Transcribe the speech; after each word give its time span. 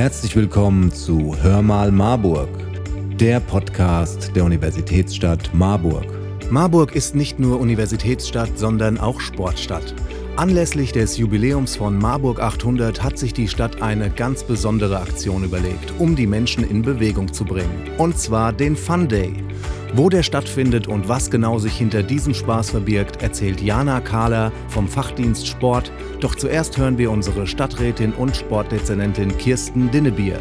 Herzlich 0.00 0.34
willkommen 0.34 0.90
zu 0.90 1.36
Hör 1.42 1.60
mal 1.60 1.92
Marburg, 1.92 2.48
der 3.18 3.38
Podcast 3.38 4.34
der 4.34 4.44
Universitätsstadt 4.44 5.52
Marburg. 5.52 6.06
Marburg 6.50 6.96
ist 6.96 7.14
nicht 7.14 7.38
nur 7.38 7.60
Universitätsstadt, 7.60 8.58
sondern 8.58 8.96
auch 8.96 9.20
Sportstadt. 9.20 9.94
Anlässlich 10.36 10.92
des 10.92 11.18
Jubiläums 11.18 11.76
von 11.76 11.98
Marburg 11.98 12.40
800 12.40 13.02
hat 13.02 13.18
sich 13.18 13.34
die 13.34 13.46
Stadt 13.46 13.82
eine 13.82 14.08
ganz 14.08 14.42
besondere 14.42 15.00
Aktion 15.00 15.44
überlegt, 15.44 15.92
um 15.98 16.16
die 16.16 16.26
Menschen 16.26 16.64
in 16.64 16.80
Bewegung 16.80 17.30
zu 17.34 17.44
bringen. 17.44 17.90
Und 17.98 18.18
zwar 18.18 18.54
den 18.54 18.76
Fun 18.76 19.06
Day. 19.06 19.34
Wo 19.92 20.08
der 20.08 20.22
stattfindet 20.22 20.86
und 20.86 21.08
was 21.08 21.32
genau 21.32 21.58
sich 21.58 21.76
hinter 21.76 22.04
diesem 22.04 22.32
Spaß 22.32 22.70
verbirgt, 22.70 23.22
erzählt 23.22 23.60
Jana 23.60 24.00
Kahler 24.00 24.52
vom 24.68 24.86
Fachdienst 24.86 25.48
Sport. 25.48 25.90
Doch 26.20 26.36
zuerst 26.36 26.78
hören 26.78 26.96
wir 26.96 27.10
unsere 27.10 27.48
Stadträtin 27.48 28.12
und 28.12 28.36
Sportdezernentin 28.36 29.36
Kirsten 29.36 29.90
Dinnebier. 29.90 30.40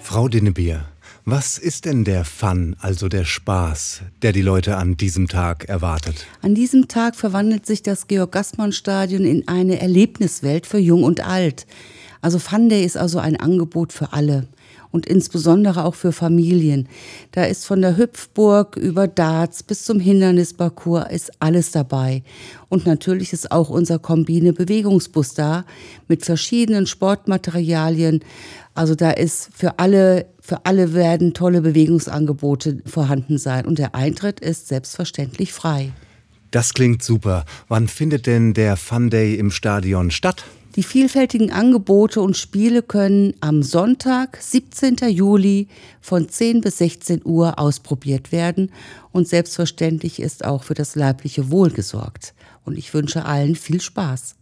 Frau 0.00 0.28
Dinnebier, 0.28 0.86
was 1.26 1.58
ist 1.58 1.84
denn 1.84 2.04
der 2.04 2.24
Fun, 2.24 2.76
also 2.80 3.08
der 3.08 3.24
Spaß, 3.24 4.02
der 4.22 4.32
die 4.32 4.42
Leute 4.42 4.76
an 4.76 4.96
diesem 4.96 5.28
Tag 5.28 5.66
erwartet? 5.68 6.26
An 6.40 6.54
diesem 6.54 6.88
Tag 6.88 7.16
verwandelt 7.16 7.66
sich 7.66 7.82
das 7.82 8.08
Georg-Gassmann-Stadion 8.08 9.24
in 9.24 9.48
eine 9.48 9.80
Erlebniswelt 9.80 10.66
für 10.66 10.78
Jung 10.78 11.04
und 11.04 11.26
Alt. 11.26 11.66
Also 12.22 12.38
Fun 12.38 12.68
Day 12.68 12.84
ist 12.84 12.96
also 12.96 13.18
ein 13.18 13.36
Angebot 13.36 13.92
für 13.92 14.12
alle 14.12 14.46
und 14.92 15.06
insbesondere 15.06 15.84
auch 15.84 15.96
für 15.96 16.12
Familien. 16.12 16.88
Da 17.32 17.44
ist 17.44 17.66
von 17.66 17.80
der 17.80 17.96
Hüpfburg 17.96 18.76
über 18.76 19.08
Darts 19.08 19.62
bis 19.62 19.84
zum 19.84 19.98
Hindernisparcours 19.98 21.10
ist 21.10 21.32
alles 21.40 21.72
dabei. 21.72 22.22
Und 22.68 22.86
natürlich 22.86 23.32
ist 23.32 23.50
auch 23.50 23.70
unser 23.70 23.98
Kombine 23.98 24.52
Bewegungsbus 24.52 25.34
da 25.34 25.64
mit 26.06 26.24
verschiedenen 26.24 26.86
Sportmaterialien. 26.86 28.20
Also 28.74 28.94
da 28.94 29.10
ist 29.10 29.50
für 29.52 29.78
alle, 29.78 30.26
für 30.40 30.64
alle 30.64 30.94
werden 30.94 31.34
tolle 31.34 31.62
Bewegungsangebote 31.62 32.82
vorhanden 32.86 33.38
sein. 33.38 33.66
Und 33.66 33.78
der 33.78 33.94
Eintritt 33.94 34.40
ist 34.40 34.68
selbstverständlich 34.68 35.52
frei. 35.52 35.92
Das 36.50 36.74
klingt 36.74 37.02
super. 37.02 37.46
Wann 37.68 37.88
findet 37.88 38.26
denn 38.26 38.52
der 38.52 38.76
Fun 38.76 39.08
Day 39.08 39.34
im 39.36 39.50
Stadion 39.50 40.10
statt? 40.10 40.44
Die 40.74 40.82
vielfältigen 40.82 41.52
Angebote 41.52 42.22
und 42.22 42.34
Spiele 42.34 42.82
können 42.82 43.34
am 43.40 43.62
Sonntag, 43.62 44.38
17. 44.40 44.96
Juli 45.08 45.68
von 46.00 46.30
10 46.30 46.62
bis 46.62 46.78
16 46.78 47.20
Uhr 47.26 47.58
ausprobiert 47.58 48.32
werden 48.32 48.72
und 49.10 49.28
selbstverständlich 49.28 50.18
ist 50.18 50.46
auch 50.46 50.62
für 50.62 50.72
das 50.72 50.94
leibliche 50.94 51.50
Wohl 51.50 51.70
gesorgt. 51.70 52.32
Und 52.64 52.78
ich 52.78 52.94
wünsche 52.94 53.26
allen 53.26 53.54
viel 53.54 53.82
Spaß. 53.82 54.34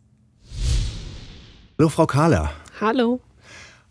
Hallo 1.77 1.89
Frau 1.89 2.07
Kahler. 2.07 2.53
Hallo. 2.81 3.21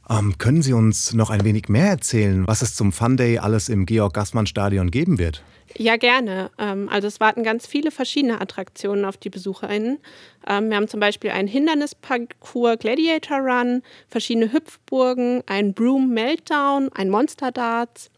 Ähm, 0.10 0.38
können 0.38 0.62
Sie 0.62 0.74
uns 0.74 1.14
noch 1.14 1.30
ein 1.30 1.44
wenig 1.44 1.70
mehr 1.70 1.88
erzählen, 1.88 2.48
was 2.48 2.62
es 2.62 2.76
zum 2.76 2.92
Fun 2.92 3.16
Day 3.16 3.38
alles 3.38 3.70
im 3.70 3.86
Georg-Gassmann-Stadion 3.86 4.90
geben 4.90 5.20
wird? 5.20 5.44
Ja, 5.78 5.98
gerne. 5.98 6.50
Ähm, 6.58 6.90
also 6.90 7.08
es 7.08 7.20
warten 7.20 7.44
ganz 7.44 7.68
viele 7.68 7.92
verschiedene 7.92 8.42
Attraktionen 8.42 9.06
auf 9.06 9.18
die 9.18 9.30
BesucherInnen. 9.30 10.00
Ähm, 10.48 10.70
wir 10.70 10.78
haben 10.78 10.88
zum 10.88 11.00
Beispiel 11.00 11.30
einen 11.30 11.48
Hindernisparcours 11.48 12.80
Gladiator 12.80 13.38
Run, 13.38 13.84
verschiedene 14.08 14.52
Hüpfburgen, 14.52 15.44
einen 15.46 15.74
Broom 15.74 16.10
Meltdown, 16.10 16.90
ein 16.94 17.10
Monster 17.10 17.52
Darts 17.52 18.10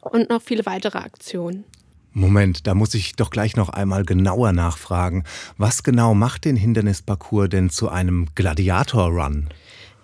und 0.00 0.30
noch 0.30 0.42
viele 0.42 0.64
weitere 0.64 0.98
Aktionen. 0.98 1.64
Moment, 2.12 2.66
da 2.66 2.74
muss 2.74 2.94
ich 2.94 3.14
doch 3.16 3.30
gleich 3.30 3.56
noch 3.56 3.68
einmal 3.68 4.04
genauer 4.04 4.52
nachfragen. 4.52 5.24
Was 5.58 5.82
genau 5.82 6.14
macht 6.14 6.46
den 6.46 6.56
Hindernisparcours 6.56 7.50
denn 7.50 7.68
zu 7.68 7.90
einem 7.90 8.28
Gladiator 8.34 9.08
Run? 9.08 9.48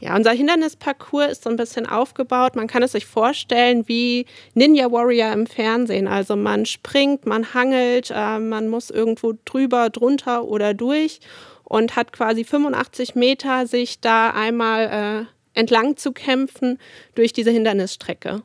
Ja, 0.03 0.17
unser 0.17 0.33
Hindernisparcours 0.33 1.31
ist 1.31 1.45
so 1.45 1.51
ein 1.51 1.55
bisschen 1.55 1.87
aufgebaut. 1.87 2.57
Man 2.57 2.67
kann 2.67 2.83
es 2.83 2.91
sich 2.91 3.07
vorstellen 3.07 3.87
wie 3.87 4.27
Ninja 4.53 4.91
Warrior 4.91 5.33
im 5.33 5.47
Fernsehen. 5.47 6.09
Also 6.09 6.35
man 6.35 6.67
springt, 6.67 7.25
man 7.25 7.55
hangelt, 7.55 8.11
äh, 8.13 8.41
man 8.41 8.69
muss 8.69 8.91
irgendwo 8.91 9.35
drüber, 9.45 9.91
drunter 9.91 10.43
oder 10.43 10.75
durch 10.75 11.21
und 11.63 11.95
hat 11.95 12.13
quasi 12.13 12.43
85 12.43 13.15
Meter 13.15 13.69
sich 13.69 14.01
da 14.01 14.31
einmal 14.31 15.29
äh, 15.55 15.59
entlang 15.61 15.97
zu 15.97 16.11
kämpfen 16.11 16.81
durch 17.15 17.33
diese 17.33 17.53
Hindernisstrecke. 17.53 18.43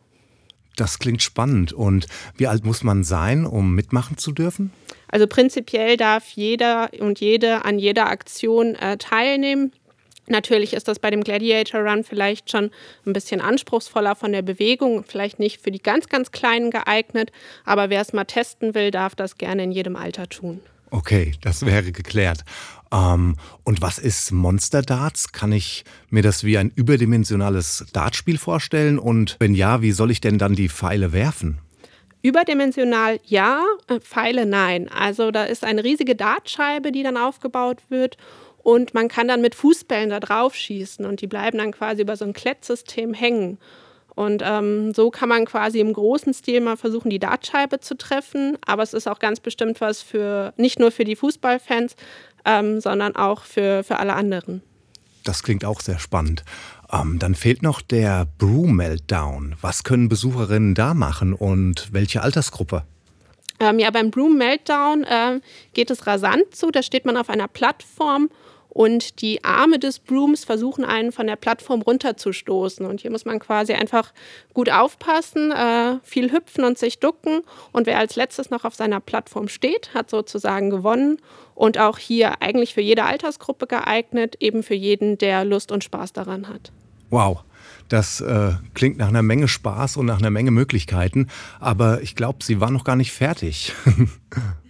Das 0.75 0.99
klingt 0.99 1.23
spannend. 1.23 1.73
Und 1.73 2.05
wie 2.35 2.45
alt 2.45 2.65
muss 2.65 2.83
man 2.83 3.03
sein, 3.03 3.47
um 3.47 3.73
mitmachen 3.73 4.19
zu 4.19 4.31
dürfen? 4.31 4.71
Also 5.07 5.25
prinzipiell 5.25 5.97
darf 5.97 6.29
jeder 6.29 6.91
und 6.99 7.19
jede 7.19 7.65
an 7.65 7.79
jeder 7.79 8.11
Aktion 8.11 8.75
äh, 8.75 8.97
teilnehmen. 8.97 9.71
Natürlich 10.27 10.73
ist 10.73 10.87
das 10.87 10.99
bei 10.99 11.09
dem 11.09 11.23
Gladiator 11.23 11.81
Run 11.81 12.03
vielleicht 12.03 12.51
schon 12.51 12.71
ein 13.05 13.13
bisschen 13.13 13.41
anspruchsvoller 13.41 14.15
von 14.15 14.33
der 14.33 14.41
Bewegung, 14.41 15.05
vielleicht 15.07 15.39
nicht 15.39 15.61
für 15.61 15.71
die 15.71 15.81
ganz, 15.81 16.09
ganz 16.09 16.31
Kleinen 16.31 16.69
geeignet, 16.69 17.31
aber 17.63 17.89
wer 17.89 18.01
es 18.01 18.13
mal 18.13 18.25
testen 18.25 18.75
will, 18.75 18.91
darf 18.91 19.15
das 19.15 19.37
gerne 19.37 19.63
in 19.63 19.71
jedem 19.71 19.95
Alter 19.95 20.27
tun. 20.27 20.59
Okay, 20.89 21.33
das 21.41 21.65
wäre 21.65 21.91
geklärt. 21.91 22.43
Ähm, 22.91 23.35
und 23.63 23.81
was 23.81 23.99
ist 23.99 24.31
Monster 24.31 24.81
Darts? 24.81 25.31
Kann 25.31 25.51
ich 25.51 25.83
mir 26.09 26.23
das 26.23 26.43
wie 26.43 26.57
ein 26.57 26.71
überdimensionales 26.73 27.85
Dartspiel 27.91 28.37
vorstellen? 28.37 28.97
Und 28.97 29.35
wenn 29.39 29.53
ja, 29.53 29.81
wie 29.81 29.91
soll 29.91 30.11
ich 30.11 30.21
denn 30.21 30.37
dann 30.37 30.55
die 30.55 30.69
Pfeile 30.69 31.11
werfen? 31.11 31.59
Überdimensional 32.21 33.19
ja, 33.25 33.63
äh, 33.87 33.99
Pfeile 33.99 34.45
nein. 34.45 34.89
Also 34.89 35.31
da 35.31 35.43
ist 35.43 35.63
eine 35.63 35.83
riesige 35.83 36.15
Dartscheibe, 36.15 36.91
die 36.91 37.03
dann 37.03 37.17
aufgebaut 37.17 37.79
wird 37.89 38.17
und 38.67 38.93
man 38.93 39.07
kann 39.07 39.29
dann 39.29 39.39
mit 39.39 39.55
Fußbällen 39.55 40.09
da 40.09 40.19
drauf 40.19 40.53
schießen 40.53 41.05
und 41.05 41.21
die 41.21 41.27
bleiben 41.27 41.57
dann 41.57 41.71
quasi 41.71 42.01
über 42.01 42.17
so 42.17 42.25
ein 42.25 42.33
Klettsystem 42.33 43.13
hängen. 43.13 43.59
Und 44.13 44.43
ähm, 44.45 44.93
so 44.93 45.09
kann 45.09 45.29
man 45.29 45.45
quasi 45.45 45.79
im 45.79 45.93
großen 45.93 46.33
Stil 46.33 46.59
mal 46.59 46.75
versuchen, 46.75 47.09
die 47.09 47.17
Dartscheibe 47.17 47.79
zu 47.79 47.95
treffen. 47.95 48.57
Aber 48.65 48.83
es 48.83 48.93
ist 48.93 49.07
auch 49.07 49.19
ganz 49.19 49.39
bestimmt 49.39 49.79
was 49.79 50.01
für, 50.01 50.53
nicht 50.57 50.79
nur 50.79 50.91
für 50.91 51.05
die 51.05 51.15
Fußballfans, 51.15 51.95
ähm, 52.43 52.81
sondern 52.81 53.15
auch 53.15 53.43
für, 53.43 53.85
für 53.85 53.99
alle 53.99 54.15
anderen. 54.15 54.61
Das 55.23 55.43
klingt 55.43 55.63
auch 55.63 55.79
sehr 55.79 55.99
spannend. 55.99 56.43
Ähm, 56.91 57.19
dann 57.19 57.35
fehlt 57.35 57.63
noch 57.63 57.79
der 57.79 58.27
Brew 58.37 58.67
Meltdown. 58.67 59.55
Was 59.61 59.85
können 59.85 60.09
Besucherinnen 60.09 60.75
da 60.75 60.93
machen 60.93 61.31
und 61.31 61.93
welche 61.93 62.21
Altersgruppe? 62.21 62.83
Ähm, 63.61 63.79
ja, 63.79 63.91
beim 63.91 64.11
Brew 64.11 64.27
Meltdown 64.27 65.05
äh, 65.05 65.39
geht 65.73 65.89
es 65.89 66.05
rasant 66.05 66.53
zu. 66.53 66.69
Da 66.69 66.83
steht 66.83 67.05
man 67.05 67.15
auf 67.15 67.29
einer 67.29 67.47
Plattform 67.47 68.29
und 68.77 69.23
die 69.23 69.43
Arme 69.43 69.79
des 69.79 69.97
Brooms 69.97 70.45
versuchen 70.45 70.85
einen 70.85 71.11
von 71.11 71.25
der 71.25 71.35
Plattform 71.35 71.81
runterzustoßen. 71.81 72.85
Und 72.85 73.01
hier 73.01 73.09
muss 73.09 73.25
man 73.25 73.39
quasi 73.39 73.73
einfach 73.73 74.13
gut 74.53 74.69
aufpassen, 74.71 75.51
äh, 75.51 75.95
viel 76.03 76.31
hüpfen 76.31 76.63
und 76.63 76.77
sich 76.77 76.99
ducken. 76.99 77.41
Und 77.71 77.87
wer 77.87 77.97
als 77.97 78.15
letztes 78.15 78.51
noch 78.51 78.65
auf 78.65 78.75
seiner 78.75 78.99
Plattform 78.99 79.47
steht, 79.47 79.95
hat 79.95 80.11
sozusagen 80.11 80.69
gewonnen. 80.69 81.17
Und 81.55 81.79
auch 81.79 81.97
hier 81.97 82.43
eigentlich 82.43 82.75
für 82.75 82.81
jede 82.81 83.05
Altersgruppe 83.05 83.65
geeignet, 83.65 84.35
eben 84.41 84.61
für 84.61 84.75
jeden, 84.75 85.17
der 85.17 85.43
Lust 85.43 85.71
und 85.71 85.83
Spaß 85.83 86.13
daran 86.13 86.47
hat. 86.47 86.71
Wow. 87.09 87.43
Das 87.89 88.21
äh, 88.21 88.51
klingt 88.75 88.99
nach 88.99 89.07
einer 89.07 89.23
Menge 89.23 89.47
Spaß 89.47 89.97
und 89.97 90.05
nach 90.05 90.19
einer 90.19 90.29
Menge 90.29 90.51
Möglichkeiten, 90.51 91.29
aber 91.59 92.03
ich 92.03 92.15
glaube, 92.15 92.43
Sie 92.43 92.59
waren 92.61 92.73
noch 92.73 92.83
gar 92.83 92.95
nicht 92.95 93.11
fertig. 93.11 93.73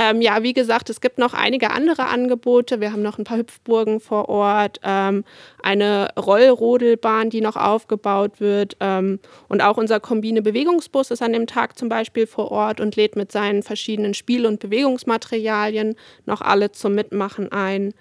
Ähm, 0.00 0.20
ja, 0.20 0.44
wie 0.44 0.52
gesagt, 0.52 0.90
es 0.90 1.00
gibt 1.00 1.18
noch 1.18 1.34
einige 1.34 1.72
andere 1.72 2.06
Angebote. 2.06 2.80
Wir 2.80 2.92
haben 2.92 3.02
noch 3.02 3.18
ein 3.18 3.24
paar 3.24 3.38
Hüpfburgen 3.38 3.98
vor 3.98 4.28
Ort, 4.28 4.78
ähm, 4.84 5.24
eine 5.60 6.10
Rollrodelbahn, 6.16 7.30
die 7.30 7.40
noch 7.40 7.56
aufgebaut 7.56 8.40
wird. 8.40 8.76
Ähm, 8.78 9.18
und 9.48 9.60
auch 9.60 9.76
unser 9.76 9.98
Kombine 9.98 10.40
Bewegungsbus 10.40 11.10
ist 11.10 11.20
an 11.20 11.32
dem 11.32 11.48
Tag 11.48 11.76
zum 11.76 11.88
Beispiel 11.88 12.28
vor 12.28 12.52
Ort 12.52 12.78
und 12.80 12.94
lädt 12.94 13.16
mit 13.16 13.32
seinen 13.32 13.64
verschiedenen 13.64 14.14
Spiel- 14.14 14.46
und 14.46 14.60
Bewegungsmaterialien 14.60 15.96
noch 16.26 16.42
alle 16.42 16.70
zum 16.70 16.94
Mitmachen 16.94 17.50
ein. 17.50 17.92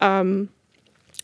Ähm, 0.00 0.48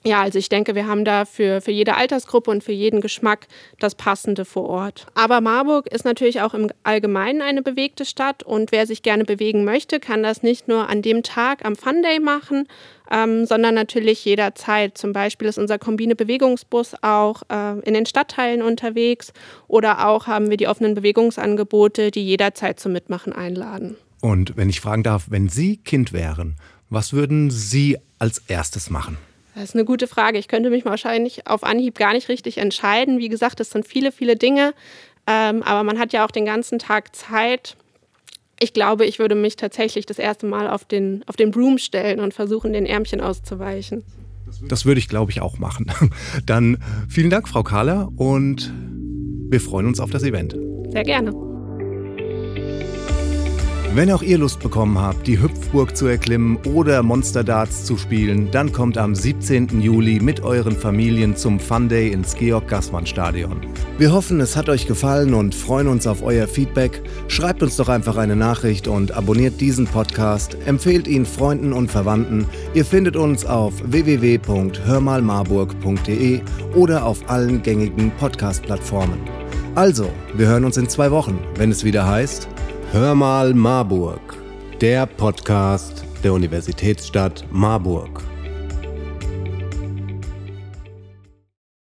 ja, 0.04 0.22
also 0.22 0.38
ich 0.38 0.48
denke, 0.48 0.74
wir 0.74 0.86
haben 0.86 1.04
da 1.04 1.24
für, 1.24 1.60
für 1.60 1.72
jede 1.72 1.96
Altersgruppe 1.96 2.50
und 2.50 2.62
für 2.62 2.72
jeden 2.72 3.00
Geschmack 3.00 3.48
das 3.80 3.96
Passende 3.96 4.44
vor 4.44 4.68
Ort. 4.68 5.06
Aber 5.14 5.40
Marburg 5.40 5.88
ist 5.88 6.04
natürlich 6.04 6.40
auch 6.40 6.54
im 6.54 6.70
Allgemeinen 6.84 7.42
eine 7.42 7.62
bewegte 7.62 8.04
Stadt 8.04 8.42
und 8.44 8.70
wer 8.70 8.86
sich 8.86 9.02
gerne 9.02 9.24
bewegen 9.24 9.64
möchte, 9.64 9.98
kann 9.98 10.22
das 10.22 10.42
nicht 10.42 10.68
nur 10.68 10.88
an 10.88 11.02
dem 11.02 11.22
Tag 11.24 11.64
am 11.64 11.74
Fun 11.74 12.02
Day 12.02 12.20
machen, 12.20 12.68
ähm, 13.10 13.44
sondern 13.44 13.74
natürlich 13.74 14.24
jederzeit. 14.24 14.96
Zum 14.96 15.12
Beispiel 15.12 15.48
ist 15.48 15.58
unser 15.58 15.78
Kombine 15.78 16.14
Bewegungsbus 16.14 16.94
auch 17.02 17.42
äh, 17.48 17.80
in 17.80 17.94
den 17.94 18.06
Stadtteilen 18.06 18.62
unterwegs 18.62 19.32
oder 19.66 20.06
auch 20.06 20.28
haben 20.28 20.48
wir 20.48 20.56
die 20.56 20.68
offenen 20.68 20.94
Bewegungsangebote, 20.94 22.12
die 22.12 22.24
jederzeit 22.24 22.78
zum 22.78 22.92
Mitmachen 22.92 23.32
einladen. 23.32 23.96
Und 24.20 24.56
wenn 24.56 24.68
ich 24.68 24.80
fragen 24.80 25.02
darf, 25.02 25.26
wenn 25.28 25.48
Sie 25.48 25.78
Kind 25.78 26.12
wären, 26.12 26.56
was 26.88 27.12
würden 27.12 27.50
Sie 27.50 27.98
als 28.18 28.38
erstes 28.48 28.90
machen? 28.90 29.18
Das 29.58 29.70
ist 29.70 29.74
eine 29.74 29.84
gute 29.84 30.06
Frage. 30.06 30.38
Ich 30.38 30.46
könnte 30.46 30.70
mich 30.70 30.84
wahrscheinlich 30.84 31.48
auf 31.48 31.64
Anhieb 31.64 31.98
gar 31.98 32.12
nicht 32.12 32.28
richtig 32.28 32.58
entscheiden. 32.58 33.18
Wie 33.18 33.28
gesagt, 33.28 33.58
es 33.58 33.70
sind 33.70 33.86
viele, 33.86 34.12
viele 34.12 34.36
Dinge. 34.36 34.72
Ähm, 35.26 35.64
aber 35.64 35.82
man 35.82 35.98
hat 35.98 36.12
ja 36.12 36.24
auch 36.24 36.30
den 36.30 36.44
ganzen 36.44 36.78
Tag 36.78 37.14
Zeit. 37.14 37.76
ich 38.60 38.72
glaube, 38.72 39.04
ich 39.04 39.18
würde 39.18 39.34
mich 39.34 39.56
tatsächlich 39.56 40.06
das 40.06 40.18
erste 40.18 40.46
Mal 40.46 40.68
auf 40.68 40.84
den, 40.84 41.24
auf 41.26 41.36
den 41.36 41.50
Broom 41.50 41.78
stellen 41.78 42.20
und 42.20 42.34
versuchen, 42.34 42.72
den 42.72 42.86
Ärmchen 42.86 43.20
auszuweichen. 43.20 44.04
Das 44.68 44.84
würde 44.84 45.00
ich, 45.00 45.08
glaube 45.08 45.32
ich, 45.32 45.40
auch 45.40 45.58
machen. 45.58 45.92
Dann 46.46 46.78
vielen 47.08 47.30
Dank, 47.30 47.48
Frau 47.48 47.62
Kahler, 47.62 48.08
und 48.16 48.72
wir 49.50 49.60
freuen 49.60 49.86
uns 49.86 50.00
auf 50.00 50.10
das 50.10 50.22
Event. 50.22 50.56
Sehr 50.90 51.04
gerne. 51.04 51.47
Wenn 53.98 54.12
auch 54.12 54.22
ihr 54.22 54.38
Lust 54.38 54.60
bekommen 54.60 55.00
habt, 55.00 55.26
die 55.26 55.42
Hüpfburg 55.42 55.96
zu 55.96 56.06
erklimmen 56.06 56.56
oder 56.72 57.02
Monster 57.02 57.42
Darts 57.42 57.84
zu 57.84 57.96
spielen, 57.96 58.48
dann 58.52 58.70
kommt 58.70 58.96
am 58.96 59.12
17. 59.12 59.80
Juli 59.80 60.20
mit 60.20 60.44
euren 60.44 60.76
Familien 60.76 61.34
zum 61.34 61.58
Fun 61.58 61.88
Day 61.88 62.12
ins 62.12 62.36
Georg-Gassmann-Stadion. 62.36 63.60
Wir 63.98 64.12
hoffen, 64.12 64.38
es 64.38 64.56
hat 64.56 64.68
euch 64.68 64.86
gefallen 64.86 65.34
und 65.34 65.52
freuen 65.52 65.88
uns 65.88 66.06
auf 66.06 66.22
euer 66.22 66.46
Feedback. 66.46 67.02
Schreibt 67.26 67.60
uns 67.60 67.74
doch 67.74 67.88
einfach 67.88 68.16
eine 68.16 68.36
Nachricht 68.36 68.86
und 68.86 69.16
abonniert 69.16 69.60
diesen 69.60 69.88
Podcast. 69.88 70.56
Empfehlt 70.64 71.08
ihn 71.08 71.26
Freunden 71.26 71.72
und 71.72 71.90
Verwandten. 71.90 72.46
Ihr 72.74 72.84
findet 72.84 73.16
uns 73.16 73.44
auf 73.44 73.74
www.hörmalmarburg.de 73.82 76.40
oder 76.76 77.04
auf 77.04 77.28
allen 77.28 77.64
gängigen 77.64 78.12
Podcast-Plattformen. 78.12 79.18
Also, 79.74 80.08
wir 80.34 80.46
hören 80.46 80.64
uns 80.64 80.76
in 80.76 80.88
zwei 80.88 81.10
Wochen, 81.10 81.40
wenn 81.56 81.72
es 81.72 81.82
wieder 81.82 82.06
heißt 82.06 82.48
Hör 82.90 83.14
mal 83.14 83.52
Marburg, 83.52 84.20
der 84.80 85.04
Podcast 85.06 86.04
der 86.24 86.32
Universitätsstadt 86.32 87.44
Marburg. 87.50 88.22